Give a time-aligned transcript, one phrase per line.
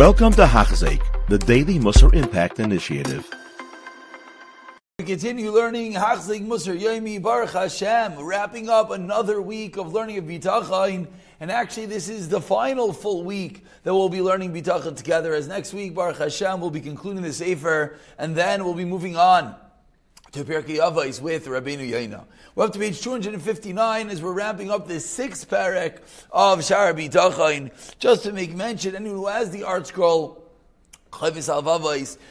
[0.00, 3.28] Welcome to Hachzik, the Daily Musar Impact Initiative.
[4.98, 10.24] We continue learning Hachzik Musar Yomi Baruch Hashem, wrapping up another week of learning of
[10.24, 11.06] Bitachon.
[11.38, 15.34] And actually, this is the final full week that we'll be learning Bitachon together.
[15.34, 19.18] As next week, Baruch Hashem, we'll be concluding the Sefer, and then we'll be moving
[19.18, 19.54] on
[20.32, 22.24] to Pirkei Avos with Rabbeinu Yonah.
[22.54, 25.98] We're up to page 259 as we're ramping up the sixth parak
[26.30, 27.72] of Sha'ar Habitachon.
[27.98, 30.36] Just to make mention, anyone who has the ArtScroll,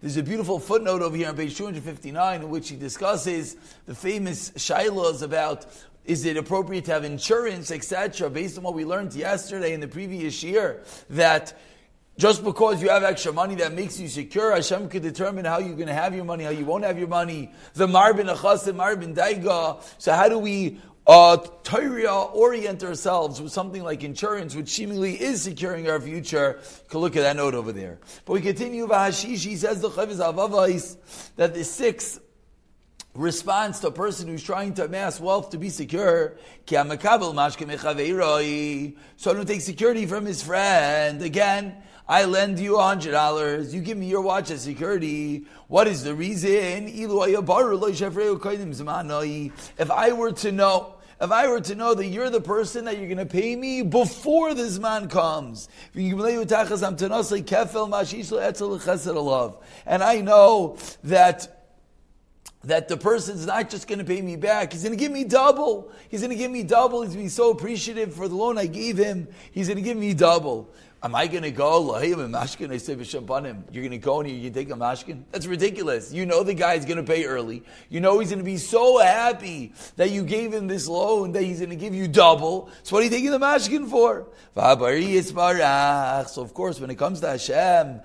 [0.00, 4.50] there's a beautiful footnote over here on page 259 in which he discusses the famous
[4.52, 5.66] shilas about
[6.04, 9.88] is it appropriate to have insurance, etc., based on what we learned yesterday in the
[9.88, 11.60] previous year, that
[12.20, 15.74] just because you have extra money that makes you secure, Hashem could determine how you're
[15.74, 17.50] going to have your money, how you won't have your money.
[17.74, 19.82] The marbin achas, the marbin daiga.
[19.96, 21.38] So how do we uh,
[22.34, 26.60] orient ourselves with something like insurance, which seemingly is securing our future?
[26.60, 27.98] You can look at that note over there.
[28.26, 28.86] But we continue.
[28.86, 29.88] He says the
[31.36, 32.20] that the sixth
[33.14, 36.36] response to a person who's trying to amass wealth to be secure.
[36.66, 36.84] So I
[39.34, 41.22] don't take security from his friend.
[41.22, 41.76] Again,
[42.08, 43.72] I lend you a hundred dollars.
[43.74, 45.46] You give me your watch as security.
[45.68, 46.88] What is the reason?
[46.88, 47.10] If
[49.90, 53.06] I were to know, if I were to know that you're the person that you're
[53.06, 56.22] going to pay me before this man comes, and
[60.02, 61.59] I know that
[62.64, 65.24] that the person's not just going to pay me back, he's going to give me
[65.24, 65.90] double.
[66.08, 67.02] He's going to give me double.
[67.02, 69.28] He's going to be so appreciative for the loan I gave him.
[69.50, 70.68] He's going to give me double.
[71.02, 75.22] Am I going to go, You're going to go and you take a mashkin?
[75.32, 76.12] That's ridiculous.
[76.12, 77.62] You know the guy's going to pay early.
[77.88, 81.42] You know he's going to be so happy that you gave him this loan that
[81.42, 82.68] he's going to give you double.
[82.82, 84.26] So what are you taking the mashkin for?
[86.28, 88.00] So of course, when it comes to Hashem,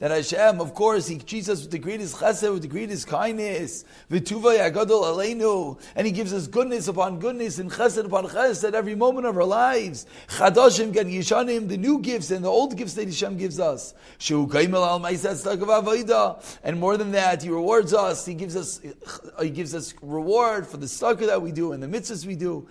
[0.00, 3.86] that Hashem, of course, He treats us with the greatest chesed, with the greatest kindness.
[4.10, 4.26] And
[6.06, 9.44] He gives us goodness upon goodness and chesed upon chesed at every moment of our
[9.44, 10.04] lives.
[10.28, 13.94] Chadashim get Yishanim, the new gifts and the old gifts that Hashem gives us.
[16.62, 18.26] And more than that, He rewards us.
[18.26, 18.80] He gives us,
[19.40, 22.68] He gives us reward for the sukkah that we do and the mitzvahs we do.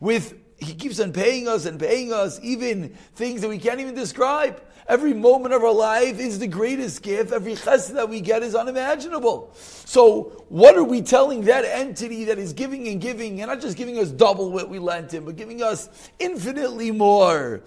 [0.00, 3.94] With He keeps on paying us and paying us even things that we can't even
[3.94, 4.60] describe.
[4.88, 7.30] Every moment of our life is the greatest gift.
[7.30, 9.50] Every chesed that we get is unimaginable.
[9.54, 13.76] So, what are we telling that entity that is giving and giving, and not just
[13.76, 17.62] giving us double what we lent him, but giving us infinitely more?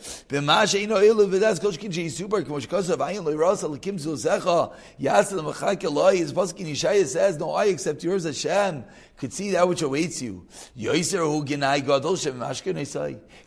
[7.06, 8.84] Says, No I except yours, Hashem
[9.22, 10.48] could see that which awaits you.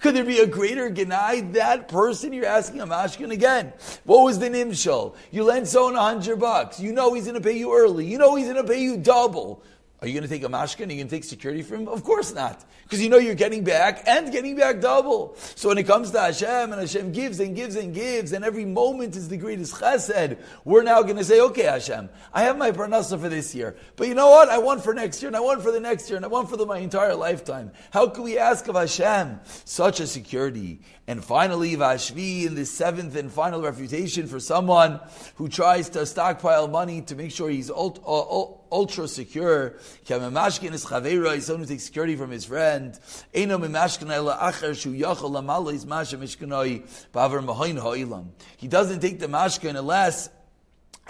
[0.01, 1.53] Could there be a greater genai?
[1.55, 3.73] That person you're asking a mashkin again.
[4.05, 5.15] What was the nimshal?
[5.31, 6.81] You lend someone a hundred bucks.
[6.81, 8.07] You know he's going to pay you early.
[8.07, 9.63] You know he's going to pay you double.
[10.03, 10.89] Are you going to take a mashkin?
[10.89, 11.89] Are you going to take security from him?
[11.89, 12.63] Of course not.
[12.83, 15.35] Because you know you're getting back and getting back double.
[15.55, 18.67] So when it comes to Hashem and Hashem gives and gives and gives and every
[18.67, 22.71] moment is the greatest chesed, we're now going to say, okay Hashem, I have my
[22.71, 23.77] parnasa for this year.
[23.97, 24.51] But you know what?
[24.51, 26.51] I want for next year and I want for the next year and I want
[26.51, 27.71] for the, my entire lifetime.
[27.91, 30.81] How can we ask of Hashem such a security?
[31.07, 35.01] And finally, Vashvi in the seventh and final refutation for someone
[35.37, 39.77] who tries to stockpile money to make sure he's ultra, uh, ultra secure.
[40.05, 42.99] Kamamashkin is chavera, he's someone who takes security from his friend.
[43.33, 48.31] Eino mimashkin ela acher shu yachol lamalo is masha bavar mahoin ha'ilam.
[48.57, 50.29] He doesn't take the mashkin unless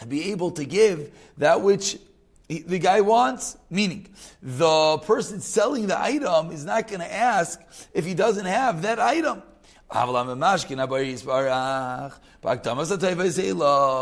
[0.06, 1.98] be able to give that which
[2.48, 4.08] the guy wants, meaning
[4.42, 7.58] the person selling the item is not going to ask
[7.94, 9.42] if he doesn't have that item.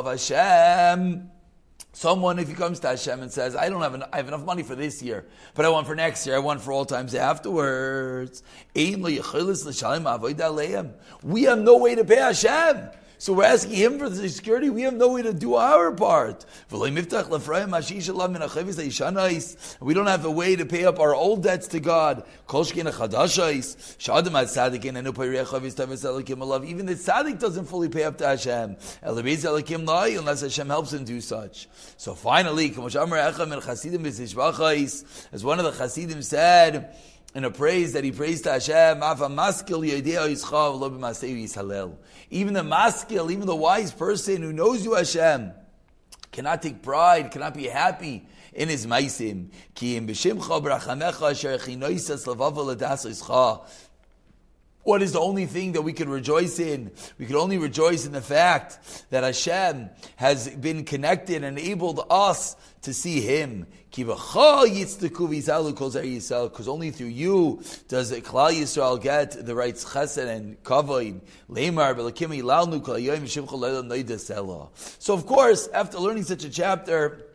[0.05, 1.31] Hashem.
[1.95, 4.63] Someone, if he comes to Hashem and says, I don't have, I have enough money
[4.63, 8.43] for this year, but I want for next year, I want for all times afterwards.
[8.75, 9.03] We
[11.43, 12.91] have no way to pay Hashem.
[13.23, 14.69] So we're asking him for the security.
[14.69, 16.45] We have no way to do our part.
[16.73, 16.97] We don't
[20.09, 22.25] have a way to pay up our old debts to God.
[22.53, 22.97] Even the
[26.97, 28.77] tzaddik doesn't fully pay up to Hashem.
[29.05, 31.69] Unless Hashem helps him do such.
[31.99, 32.97] So finally, as
[35.45, 36.97] one of the Chassidim said,
[37.35, 39.03] in a praise that he praised to Hashem,
[42.31, 45.53] even the maskil, even the wise person who knows you, Hashem,
[46.31, 49.49] cannot take pride, cannot be happy in his maisim.
[54.85, 56.91] What is the only thing that we could rejoice in?
[57.19, 62.57] We could only rejoice in the fact that Hashem has been connected and enabled us
[62.83, 63.67] to see Him.
[63.95, 64.67] Because
[66.67, 71.21] only through you does Klal Yisrael get the right chesed and kavod.
[74.99, 77.27] So of course, after learning such a chapter,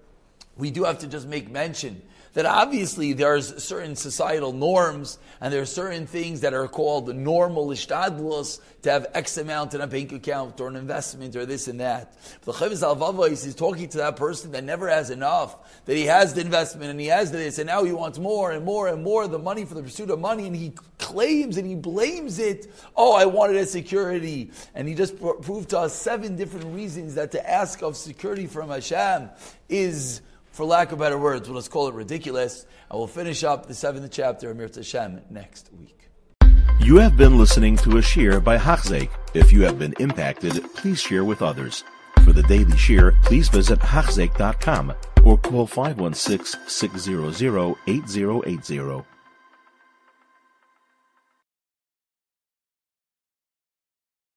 [0.58, 2.02] we do have to just make mention
[2.38, 7.70] that obviously there's certain societal norms and there are certain things that are called normal
[7.70, 11.80] ishtadlus to have X amount in a bank account or an investment or this and
[11.80, 12.16] that.
[12.42, 16.36] The Chovos Halevavos is talking to that person that never has enough, that he has
[16.36, 19.28] the investment and he has this and now he wants more and more and more,
[19.28, 22.72] the money for the pursuit of money and he claims and he blames it.
[22.96, 24.52] Oh, I wanted a security.
[24.76, 28.70] And he just proved to us seven different reasons that to ask of security from
[28.70, 29.32] Hashem
[29.70, 30.22] is
[30.58, 32.66] for lack of better words, let's call it ridiculous.
[32.90, 36.10] I will finish up the seventh chapter of Mir Hashem next week.
[36.80, 39.12] You have been listening to a shiur by Hachzeik.
[39.36, 41.84] If you have been impacted, please share with others.
[42.24, 44.94] For the daily shiur, please visit Hachzeik.com
[45.24, 49.17] or call 516 600 8080.